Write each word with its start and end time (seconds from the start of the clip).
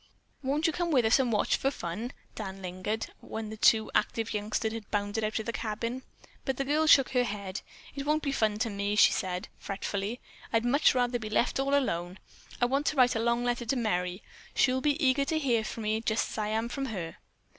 "Won't 0.41 0.65
you 0.65 0.73
come 0.73 0.89
with 0.89 1.05
us 1.05 1.19
and 1.19 1.31
watch 1.31 1.59
the 1.59 1.69
fun?" 1.69 2.11
Dan 2.33 2.59
lingered, 2.63 3.09
when 3.19 3.51
the 3.51 3.55
two 3.55 3.91
active 3.93 4.33
youngsters 4.33 4.73
had 4.73 4.89
bounded 4.89 5.23
out 5.23 5.37
of 5.37 5.45
the 5.45 5.53
cabin. 5.53 6.01
But 6.43 6.57
the 6.57 6.65
girl 6.65 6.87
shook 6.87 7.09
her 7.09 7.23
head. 7.23 7.61
"It 7.93 8.03
wouldn't 8.07 8.23
be 8.23 8.31
fun 8.31 8.57
to 8.57 8.71
me," 8.71 8.95
she 8.95 9.11
said 9.11 9.47
fretfully. 9.59 10.19
"I'd 10.51 10.65
much 10.65 10.95
rather 10.95 11.19
be 11.19 11.29
left 11.29 11.59
all 11.59 11.75
alone. 11.75 12.17
I 12.59 12.65
want 12.65 12.87
to 12.87 12.95
write 12.95 13.15
a 13.15 13.19
long 13.19 13.43
letter 13.43 13.67
to 13.67 13.75
Merry. 13.75 14.23
She 14.55 14.73
will 14.73 14.81
be 14.81 14.99
eager 15.05 15.25
to 15.25 15.37
hear 15.37 15.63
from 15.63 15.83
me, 15.83 16.01
just 16.01 16.31
as 16.31 16.37
I 16.39 16.47
am 16.47 16.67
from 16.67 16.87
her." 16.87 17.17